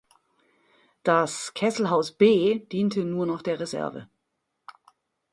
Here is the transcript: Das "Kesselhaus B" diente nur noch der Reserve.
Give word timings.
Das 1.03 1.53
"Kesselhaus 1.53 2.13
B" 2.13 2.65
diente 2.71 3.01
nur 3.05 3.27
noch 3.27 3.43
der 3.43 3.59
Reserve. 3.59 4.09